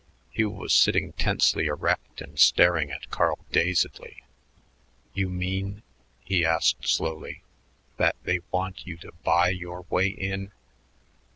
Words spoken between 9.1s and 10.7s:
buy your way in?"